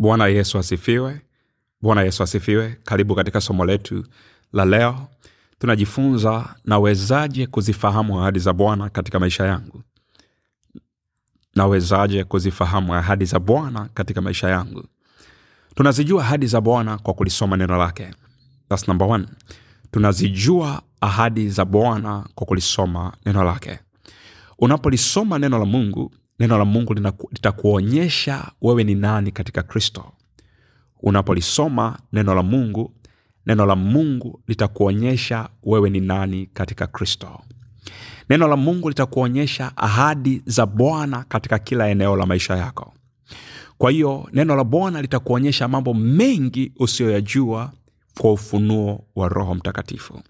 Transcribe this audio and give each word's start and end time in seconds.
bwana 0.00 0.26
yesu 0.26 0.58
asifiwe. 0.58 1.20
Bwana 1.82 2.02
yesu 2.02 2.22
asifiwe. 2.22 2.76
Karibu 2.84 3.14
katika 3.14 3.40
somo 3.40 3.64
letu 3.64 4.06
la 4.52 4.64
leo. 4.64 5.08
Tunajifunza 5.58 6.54
nawezaje 6.64 7.46
kuzifahamu 7.46 8.20
ahadi 8.20 8.38
za 8.38 8.52
bwana 8.52 8.88
katika 8.88 9.18
maisha 9.20 9.46
yangu? 9.46 9.82
Nawezaje 11.54 12.24
kuzifahamu 12.24 12.94
ahadi 12.94 13.24
za 13.24 13.38
bwana 13.38 13.88
katika 13.94 14.20
maisha 14.20 14.48
yangu? 14.48 14.84
Tunazijua 15.74 16.22
ahadi 16.24 16.46
za 16.46 16.60
bwana 16.60 16.98
kwa 16.98 17.14
kulisoma 17.14 17.56
neno 17.56 17.76
lake. 17.78 18.10
That's 18.68 18.88
number 18.88 19.08
one. 19.08 19.26
tunazijua 19.90 20.82
ahadi 21.00 21.48
za 21.48 21.64
bwana 21.64 22.26
kwa 22.34 22.46
kulisoma 22.46 23.12
neno 23.26 23.44
lake. 23.44 23.78
Unapolisoma 24.58 25.38
neno 25.38 25.58
la 25.58 25.64
mungu 25.64 26.12
neno 26.40 26.58
la 26.58 26.64
mungu 26.64 26.94
litakuonyesha 27.32 28.50
wewe 28.62 28.84
ni 28.84 28.94
nani 28.94 29.32
katika 29.32 29.62
kristo. 29.62 30.12
Unapolisoma 31.02 31.98
neno 32.12 32.34
la 32.34 32.42
mungu 32.42 32.94
neno 33.46 33.66
la 33.66 33.76
mungu 33.76 34.40
litakuonyesha 34.46 35.48
wewe 35.62 35.90
ni 35.90 36.00
nani 36.00 36.46
katika 36.46 36.86
kristo. 36.86 37.40
Neno 38.30 38.48
la 38.48 38.56
mungu 38.56 38.88
litakuonyesha 38.88 39.72
ahadi 39.76 40.42
za 40.46 40.66
bwana 40.66 41.24
katika 41.28 41.58
kila 41.58 41.88
eneo 41.88 42.16
la 42.16 42.26
maisha 42.26 42.56
yako. 42.56 42.92
Kwa 43.78 43.90
hiyo 43.90 44.28
neno 44.32 44.56
la 44.56 44.64
bwana 44.64 45.02
litakuonyesha 45.02 45.68
mambo 45.68 45.94
mengi 45.94 46.72
usiyoyajua 46.76 47.72
kwa 48.20 48.32
ufunuo 48.32 49.04
wa 49.16 49.28
roho 49.28 49.54
mtakatifu. 49.54 50.20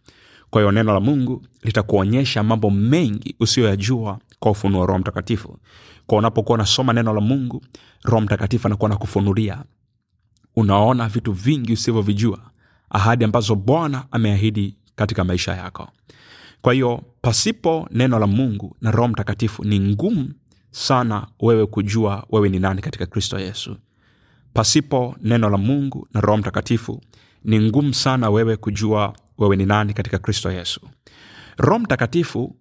Kwa 0.50 0.60
hiyo 0.62 0.72
neno 0.72 0.92
la 0.94 1.00
mungu 1.00 1.42
litakuonyesha 1.62 2.42
mambo 2.42 2.70
mengi 2.70 3.34
usiyoyajua 3.40 4.18
kwa 4.38 4.50
ufunuo 4.50 4.80
wa 4.80 4.86
roho 4.86 4.98
mtakatifu 4.98 5.56
kwa 6.10 6.18
unapokuwa 6.18 6.54
unasoma 6.54 6.92
neno 6.92 7.14
la 7.14 7.20
mungu 7.20 7.62
roho 8.04 8.20
mtakatifu 8.20 8.66
anakuwa 8.66 8.88
nakufunulia 8.90 9.64
unaona 10.56 11.08
vitu 11.08 11.32
vingi 11.32 11.72
usivyovijua 11.72 12.38
ahadi 12.90 13.24
ambazo 13.24 13.54
bwana 13.54 14.04
ameahidi 14.10 14.76
katika 14.96 15.24
maisha 15.24 15.56
yako. 15.56 15.88
Kwa 16.62 16.72
hiyo 16.74 17.02
pasipo 17.22 17.88
neno 17.90 18.18
la 18.18 18.26
mungu 18.26 18.76
na 18.80 18.90
roho 18.90 19.08
mtakatifu 19.08 19.64
ni 19.64 19.80
ngumu 19.80 20.28
sana 20.70 21.26
wewe 21.40 21.66
kujua 21.66 22.26
wewe 22.30 22.48
ni 22.48 22.58
nani 22.58 22.80
katika 22.82 23.06
kristo 23.06 23.38
yesu. 23.38 23.76
Pasipo 24.52 25.16
neno 25.22 25.50
la 25.50 25.58
mungu 25.58 26.08
na 26.14 26.20
roho 26.20 26.36
mtakatifu 26.38 27.00
ni 27.44 27.60
ngumu 27.60 27.94
sana 27.94 28.30
wewe 28.30 28.56
kujua 28.56 29.14
wewe 29.38 29.56
ni 29.56 29.66
nani 29.66 29.94
katika 29.94 30.18
kristo 30.18 30.50
yesu. 30.52 30.80
Roho 31.58 31.78
mtakatifu 31.78 32.56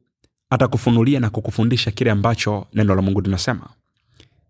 atakufunulia 0.50 1.20
na 1.20 1.30
kukufundisha 1.30 1.92
kile 1.92 2.12
ambacho 2.12 2.68
neno 2.74 2.96
la 2.96 3.02
mungu 3.02 3.22
linasema. 3.22 3.70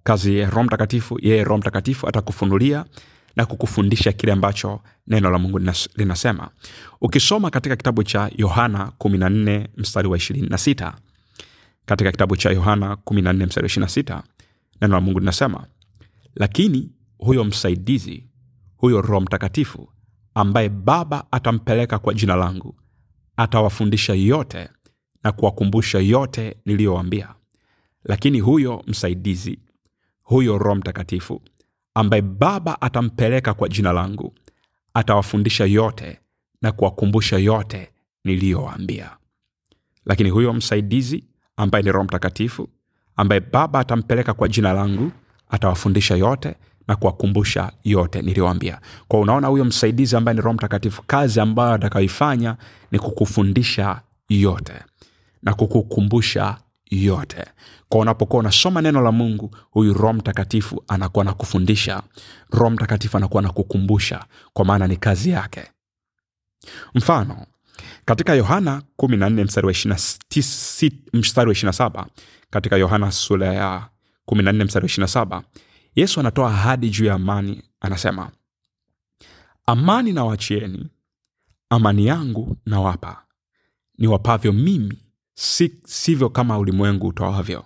Kazi 0.03 0.37
ya 0.39 0.49
roho 0.49 0.63
mtakatifu 0.63 1.19
yeye 1.21 1.43
roho 1.43 1.57
mtakatifu 1.57 2.07
atakufunulia 2.07 2.85
na 3.35 3.45
kukufundisha 3.45 4.11
kile 4.11 4.31
ambacho 4.31 4.79
neno 5.07 5.29
la 5.31 5.39
mungu 5.39 5.59
linasema. 5.95 6.49
Ukisoma 7.01 7.49
katika 7.49 7.75
kitabu 7.75 8.03
cha 8.03 8.31
yohana 8.37 8.91
14 8.99 9.67
mstari 9.77 10.07
wa 10.07 10.17
26 10.17 10.93
katika 11.85 12.11
kitabu 12.11 12.37
cha 12.37 12.49
yohana 12.51 12.93
14 13.05 13.45
mstari 13.45 13.65
wa 13.65 13.69
26 13.87 14.21
neno 14.81 14.93
la 14.95 15.01
mungu 15.01 15.19
linasema 15.19 15.65
lakini 16.35 16.91
huyo 17.17 17.43
msaidizi 17.43 18.27
huyo 18.77 19.01
roho 19.01 19.21
mtakatifu 19.21 19.89
ambaye 20.33 20.69
baba 20.69 21.23
atampeleka 21.31 21.99
kwa 21.99 22.13
jina 22.13 22.35
langu 22.35 22.75
atawafundisha 23.37 24.13
yote 24.13 24.69
na 25.23 25.31
kuwakumbusha 25.31 25.99
yote 25.99 26.55
niliyowaambia. 26.65 27.27
Lakini 28.03 28.39
huyo 28.39 28.83
msaidizi 28.87 29.59
huyo 30.23 30.57
roho 30.57 30.75
mtakatifu 30.75 31.41
ambaye 31.93 32.21
baba 32.21 32.81
atampeleka 32.81 33.53
kwa 33.53 33.69
jina 33.69 33.91
langu 33.93 34.33
atawafundisha 34.93 35.65
yote 35.65 36.19
na 36.61 36.71
kuwakumbusha 36.71 37.37
yote 37.37 37.89
niliyowaambia. 38.23 39.17
Lakini 40.05 40.29
huyo 40.29 40.53
msaidizi 40.53 41.23
ambaye 41.57 41.83
ni 41.83 41.91
roho 41.91 42.03
mtakatifu 42.03 42.69
ambaye 43.15 43.41
baba 43.41 43.79
atampeleka 43.79 44.33
kwa 44.33 44.47
jina 44.47 44.73
langu 44.73 45.11
atawafundisha 45.49 46.15
yote 46.15 46.55
na 46.87 46.95
kuwakumbusha 46.95 47.71
yote 47.83 48.21
niliyoambia 48.21 48.81
kwa 49.07 49.19
unaona 49.19 49.47
huyo 49.47 49.65
msaidizi 49.65 50.15
ambaye 50.15 50.35
ni 50.35 50.41
roho 50.41 50.53
mtakatifu 50.53 51.03
kazi 51.07 51.39
ambayo 51.39 51.73
atakayoifanya 51.73 52.57
ni 52.91 52.99
kukufundisha 52.99 54.01
yote 54.29 54.73
na 55.43 55.53
kukukumbusha 55.53 56.57
yote. 56.91 57.45
Kwa 57.89 58.01
unapokuwa 58.01 58.39
unasoma 58.39 58.81
neno 58.81 59.01
la 59.01 59.11
mungu 59.11 59.55
huyu 59.71 59.93
roho 59.93 60.13
mtakatifu 60.13 60.83
anakuwa 60.87 61.25
nakufundisha 61.25 62.03
roho 62.51 62.69
mtakatifu 62.69 63.17
anakuwa 63.17 63.41
nakukumbusha 63.43 64.25
kwa 64.53 64.65
maana 64.65 64.87
ni 64.87 64.97
kazi 64.97 65.29
yake. 65.29 65.71
Mfano 66.95 67.45
katika 68.05 68.33
yohana 68.33 68.81
14 68.97 69.43
mstari 69.43 69.67
wa 69.67 69.73
29 69.73 70.91
mstari 71.13 71.47
wa 71.49 71.53
27 71.55 72.05
katika 72.49 72.77
yohana 72.77 73.11
sura 73.11 73.53
ya 73.53 73.89
14 74.27 74.63
mstari 74.65 74.83
wa 74.85 74.89
27 75.07 75.41
yesu 75.95 76.19
anatoa 76.19 76.49
ahadi 76.51 76.89
juu 76.89 77.05
ya 77.05 77.13
amani 77.13 77.63
anasema 77.81 78.31
amani 79.65 80.13
nawachieni, 80.13 80.89
amani 81.69 82.05
yangu 82.05 82.57
nawapa. 82.65 83.25
Niwapavyo 83.97 84.53
mimi 84.53 84.97
si, 85.39 85.73
sivyo 85.85 86.29
kama 86.29 86.57
ulimwengu 86.57 87.07
utoavyo. 87.07 87.65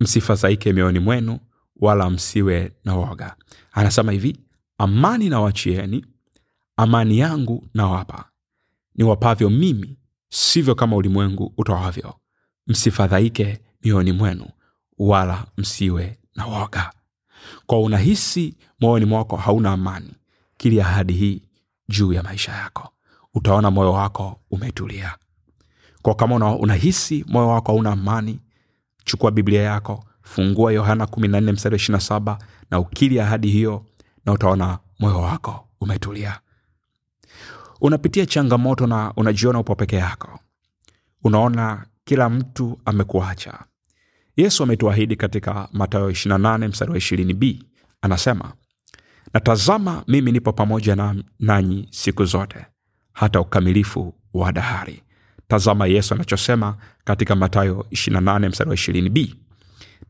Msifadhaike 0.00 0.72
mioyoni 0.72 0.98
mwenu 0.98 1.38
wala 1.76 2.10
msiwe 2.10 2.72
na 2.84 2.94
woga. 2.94 3.36
Anasema 3.72 4.12
hivi 4.12 4.40
amani 4.78 5.28
na 5.28 5.40
wachieni 5.40 6.06
amani 6.76 7.18
yangu 7.18 7.68
nawapa. 7.74 8.24
Niwapavyo 8.94 9.50
mimi 9.50 9.98
sivyo 10.28 10.74
kama 10.74 10.96
ulimwengu 10.96 11.54
utoavyo. 11.56 12.14
Msifadhaike 12.66 13.60
mioyoni 13.82 14.12
mwenu 14.12 14.46
wala 14.98 15.46
msiwe 15.56 16.18
na 16.36 16.46
woga. 16.46 16.92
Kwa 17.66 17.80
unahisi 17.80 18.56
moyoni 18.80 19.04
mwako 19.04 19.36
hauna 19.36 19.72
amani 19.72 20.14
kili 20.56 20.80
ahadi 20.80 21.12
hii 21.12 21.42
juu 21.88 22.12
ya 22.12 22.22
maisha 22.22 22.52
yako. 22.52 22.92
Utaona 23.34 23.70
moyo 23.70 23.92
wako 23.92 24.40
umetulia 24.50 25.16
kwa 26.02 26.14
kama 26.14 26.34
una, 26.34 26.54
unahisi 26.56 27.24
moyo 27.28 27.48
wako 27.48 27.72
hauna 27.72 27.92
amani 27.92 28.40
chukua 29.04 29.30
biblia 29.30 29.62
yako 29.62 30.04
fungua 30.22 30.72
yohana 30.72 31.04
14 31.04 31.52
mstari 31.52 31.74
wa 31.74 31.78
27 31.78 32.38
na 32.70 32.78
ukili 32.78 33.20
ahadi 33.20 33.48
hiyo 33.50 33.86
na 34.26 34.32
utaona 34.32 34.78
moyo 34.98 35.20
wako 35.20 35.68
umetulia. 35.80 36.40
Unapitia 37.80 38.26
changamoto 38.26 38.86
na 38.86 39.12
unajiona 39.16 39.58
upo 39.58 39.74
peke 39.74 39.96
yako. 39.96 40.40
Unaona 41.24 41.86
kila 42.04 42.28
mtu 42.30 42.80
amekuacha. 42.84 43.58
Yesu 44.36 44.62
ametuahidi 44.62 45.16
katika 45.16 45.68
matayo 45.72 46.10
28 46.10 46.68
mstari 46.68 46.90
wa 46.92 46.98
20b 46.98 47.62
anasema 48.02 48.52
natazama 49.34 50.04
mimi 50.08 50.32
nipo 50.32 50.52
pamoja 50.52 50.96
na, 50.96 51.14
nanyi 51.38 51.88
siku 51.90 52.24
zote 52.24 52.66
hata 53.12 53.40
ukamilifu 53.40 54.14
wa 54.34 54.52
dahari 54.52 55.02
tazama 55.50 55.86
yesu 55.86 56.14
anachosema 56.14 56.76
katika 57.04 57.36
matayo 57.36 57.86
28 57.92 58.48
mstari 58.48 58.70
wa 58.70 58.76
20b 58.76 59.34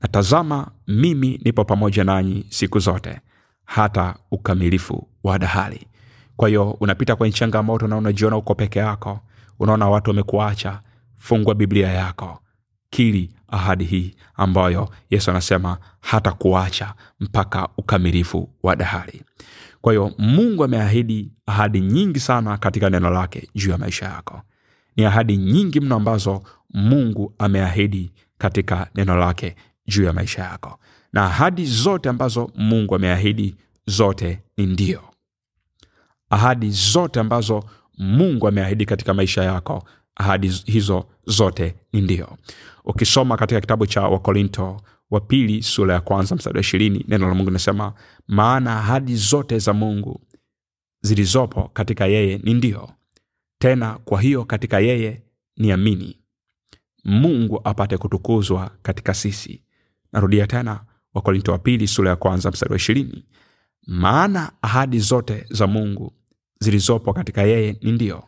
natazama 0.02 0.70
mimi 0.88 1.40
nipo 1.44 1.64
pamoja 1.64 2.04
nanyi 2.04 2.46
siku 2.48 2.78
zote 2.78 3.20
hata 3.64 4.14
ukamilifu 4.30 5.08
wa 5.24 5.38
dahali. 5.38 5.86
Kwa 6.36 6.48
hiyo 6.48 6.70
unapita 6.70 7.16
kwenye 7.16 7.32
changamoto 7.32 7.88
na 7.88 7.96
unajiona 7.96 8.36
uko 8.36 8.54
peke 8.54 8.78
yako 8.78 9.20
unaona 9.58 9.88
watu 9.88 10.10
wamekuacha 10.10 10.80
fungua 11.18 11.54
biblia 11.54 11.88
yako. 11.88 12.38
Kili 12.90 13.30
ahadi 13.48 13.84
hii 13.84 14.14
ambayo 14.36 14.88
yesu 15.10 15.30
anasema 15.30 15.78
hata 16.00 16.32
kuacha 16.32 16.94
mpaka 17.20 17.68
ukamilifu 17.78 18.50
wa 18.62 18.76
dahari 18.76 19.22
kwa 19.80 19.92
hiyo 19.92 20.12
mungu 20.18 20.64
ameahidi 20.64 21.32
ahadi 21.46 21.80
nyingi 21.80 22.20
sana 22.20 22.56
katika 22.58 22.90
neno 22.90 23.10
lake 23.10 23.48
juu 23.54 23.70
ya 23.70 23.78
maisha 23.78 24.06
yako 24.06 24.42
ni 24.96 25.04
ahadi 25.04 25.36
nyingi 25.36 25.80
mno 25.80 25.96
ambazo 25.96 26.42
mungu 26.74 27.34
ameahidi 27.38 28.10
katika 28.38 28.90
neno 28.94 29.16
lake 29.16 29.56
juu 29.86 30.04
ya 30.04 30.12
maisha 30.12 30.42
yako. 30.42 30.78
Na 31.12 31.24
ahadi 31.24 31.64
zote 31.64 32.08
ambazo 32.08 32.50
mungu 32.54 32.94
ameahidi 32.94 33.56
zote 33.86 34.42
ni 34.56 34.66
ndio. 34.66 35.00
Ahadi 36.30 36.70
zote 36.70 37.20
ambazo 37.20 37.64
mungu 37.98 38.48
ameahidi 38.48 38.86
katika 38.86 39.14
maisha 39.14 39.44
yako 39.44 39.84
ahadi 40.16 40.48
hizo 40.48 41.06
zote 41.26 41.74
ni 41.92 42.00
ndio. 42.00 42.36
Ukisoma 42.84 43.36
katika 43.36 43.60
kitabu 43.60 43.86
cha 43.86 44.02
wakorinto 44.02 44.80
wa 45.10 45.20
pili 45.20 45.62
sura 45.62 45.94
ya 45.94 46.00
kwanza 46.00 46.34
mstari 46.36 46.56
wa 46.56 46.60
ishirini 46.60 47.04
neno 47.08 47.28
la 47.28 47.34
mungu 47.34 47.50
linasema 47.50 47.92
maana 48.28 48.78
ahadi 48.78 49.16
zote 49.16 49.58
za 49.58 49.72
mungu 49.72 50.20
zilizopo 51.02 51.70
katika 51.72 52.06
yeye 52.06 52.38
ni 52.44 52.54
ndio 52.54 52.90
tena 53.60 53.98
kwa 54.04 54.20
hiyo 54.20 54.44
katika 54.44 54.80
yeye 54.80 55.22
ni 55.56 55.72
amini 55.72 56.16
mungu 57.04 57.60
apate 57.64 57.98
kutukuzwa 57.98 58.70
katika 58.82 59.14
sisi. 59.14 59.62
Narudia 60.12 60.46
tena 60.46 60.84
wakorinto 61.14 61.52
wa 61.52 61.58
pili 61.58 61.86
sura 61.88 62.10
ya 62.10 62.16
kwanza 62.16 62.50
mstari 62.50 62.70
wa 62.72 62.76
ishirini. 62.76 63.24
Maana 63.86 64.52
ahadi 64.62 64.98
zote 64.98 65.46
za 65.50 65.66
mungu 65.66 66.12
zilizopo 66.60 67.12
katika 67.12 67.42
yeye 67.42 67.76
ni 67.82 67.92
ndiyo, 67.92 68.24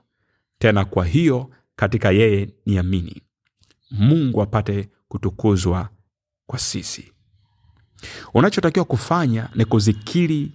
tena 0.59 0.85
kwa 0.85 1.05
hiyo 1.07 1.51
katika 1.77 2.11
yeye 2.11 2.55
ni 2.67 2.79
amini 2.79 3.23
mungu 3.91 4.43
apate 4.43 4.89
kutukuzwa 5.09 5.89
kwa 6.47 6.59
sisi. 6.59 7.13
Unachotakiwa 8.35 8.85
kufanya 8.85 9.49
ni 9.55 9.65
kuzikiri 9.65 10.53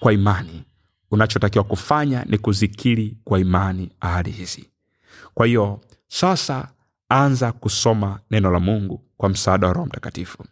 kwa 0.00 0.12
imani 0.12 0.62
unachotakiwa 1.10 1.64
kufanya 1.64 2.24
ni 2.28 2.38
kuzikiri 2.38 3.16
kwa 3.24 3.38
imani 3.40 3.90
ahadi 4.00 4.30
hizi. 4.30 4.70
Kwa 5.34 5.46
hiyo 5.46 5.80
sasa 6.08 6.68
anza 7.08 7.52
kusoma 7.52 8.20
neno 8.30 8.50
la 8.50 8.60
mungu 8.60 9.00
kwa 9.16 9.28
msaada 9.28 9.66
wa 9.66 9.72
roho 9.72 9.86
mtakatifu. 9.86 10.44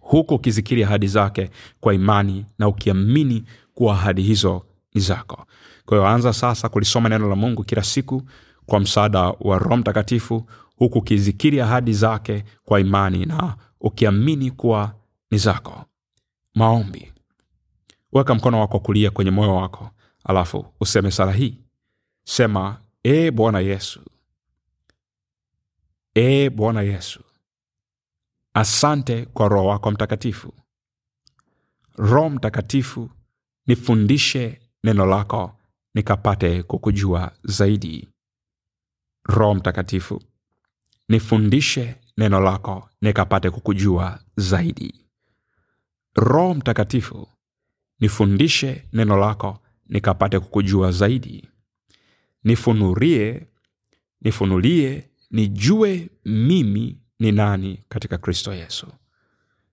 Huku 0.00 0.34
ukizikiri 0.34 0.84
ahadi 0.84 1.06
zake 1.06 1.50
kwa 1.80 1.94
imani 1.94 2.46
na 2.58 2.68
ukiamini 2.68 3.44
kuwa 3.74 3.94
ahadi 3.94 4.22
hizo 4.22 4.66
ni 4.94 5.00
zako. 5.00 5.46
Kwa 5.86 5.96
hiyo 5.98 6.08
anza 6.08 6.32
sasa 6.32 6.68
kulisoma 6.68 7.08
neno 7.08 7.28
la 7.28 7.36
mungu 7.36 7.64
kila 7.64 7.82
siku 7.82 8.22
kwa 8.66 8.80
msaada 8.80 9.20
wa 9.20 9.58
roho 9.58 9.76
mtakatifu 9.76 10.46
huku 10.76 10.98
ukizikiri 10.98 11.60
ahadi 11.60 11.92
zake 11.92 12.44
kwa 12.64 12.80
imani 12.80 13.26
na 13.26 13.56
ukiamini 13.80 14.50
kuwa 14.50 14.94
ni 15.30 15.38
zako. 15.38 15.84
Maombi 16.54 17.12
weka 18.16 18.34
mkono 18.34 18.60
wako 18.60 18.80
kulia 18.80 19.10
kwenye 19.10 19.30
moyo 19.30 19.54
wako 19.56 19.90
alafu 20.24 20.66
useme 20.80 21.10
sala 21.10 21.32
hii. 21.32 21.60
Sema 22.24 22.80
e 23.02 23.30
bwana 23.30 23.60
yesu. 23.60 24.00
E 26.14 26.50
bwana 26.50 26.82
yesu. 26.82 27.20
Asante 28.54 29.26
kwa 29.26 29.48
roho 29.48 29.66
wako 29.66 29.90
mtakatifu. 29.90 30.52
Roho 31.96 32.30
mtakatifu 32.30 33.10
nifundishe 33.66 34.60
neno 34.84 35.06
lako 35.06 35.56
nikapate 35.94 36.62
kukujua 36.62 37.32
zaidi. 37.44 38.08
Roho 39.24 39.54
mtakatifu 39.54 40.22
nifundishe 41.08 41.96
neno 42.16 42.40
lako 42.40 42.88
nikapate 43.00 43.50
kukujua 43.50 44.18
zaidi. 44.36 45.04
Roho 46.14 46.54
mtakatifu 46.54 47.28
nifundishe 48.00 48.88
neno 48.92 49.16
lako 49.16 49.58
nikapate 49.88 50.40
kukujua 50.40 50.92
zaidi. 50.92 51.48
Nifunurie 52.44 53.46
nifunulie 54.20 55.10
nijue 55.30 56.08
mimi 56.24 56.98
ni 57.18 57.32
nani 57.32 57.84
katika 57.88 58.18
kristo 58.18 58.54
yesu. 58.54 58.86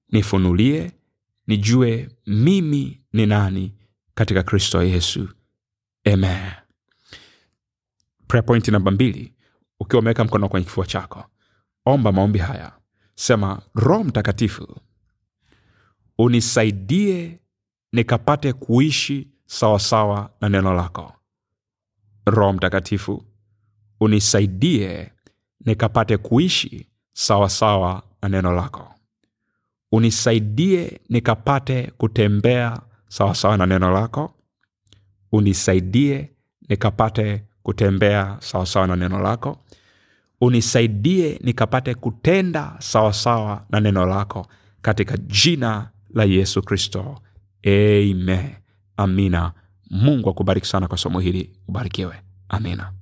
Nifunulie 0.09 0.91
nijue 1.47 2.09
mimi 2.27 3.01
ni 3.13 3.25
nani 3.25 3.73
katika 4.15 4.43
kristo 4.43 4.83
yesu. 4.83 5.29
Amen. 6.13 6.51
Prayer 8.27 8.45
point 8.45 8.67
namba 8.67 8.91
mbili 8.91 9.33
ukiwa 9.79 9.99
umeweka 9.99 10.23
mkono 10.23 10.49
kwenye 10.49 10.63
kifua 10.65 10.85
chako 10.85 11.25
omba 11.85 12.11
maombi 12.11 12.39
haya. 12.39 12.71
Sema 13.15 13.61
roho 13.75 14.03
mtakatifu 14.03 14.77
unisaidie 16.17 17.39
nikapate 17.93 18.53
kuishi 18.53 19.27
sawasawa 19.45 20.29
na 20.41 20.49
neno 20.49 20.73
lako. 20.73 21.13
Roho 22.25 22.53
mtakatifu 22.53 23.25
unisaidie 23.99 25.11
nikapate 25.65 26.17
kuishi 26.17 26.87
sawasawa 27.13 28.03
na 28.21 28.29
neno 28.29 28.53
lako. 28.53 28.93
Unisaidie 29.91 30.99
nikapate 31.09 31.91
kutembea 31.97 32.81
sawasawa 33.07 33.57
na 33.57 33.65
neno 33.65 33.91
lako. 33.91 34.33
Unisaidie 35.31 36.31
nikapate 36.69 37.43
kutembea 37.63 38.37
sawasawa 38.41 38.87
na 38.87 38.95
neno 38.95 39.19
lako. 39.19 39.57
Unisaidie 40.41 41.39
nikapate 41.43 41.95
kutenda 41.95 42.75
sawasawa 42.79 43.65
na 43.69 43.79
neno 43.79 44.05
lako 44.05 44.47
katika 44.81 45.17
jina 45.17 45.89
la 46.13 46.23
yesu 46.23 46.61
kristo 46.61 47.19
amen. 47.67 48.49
Amina. 48.97 49.51
Mungu 49.89 50.29
akubariki 50.29 50.67
sana 50.67 50.87
kwa 50.87 50.97
somo 50.97 51.19
hili. 51.19 51.51
Ubarikiwe. 51.67 52.15
Amina 52.49 52.91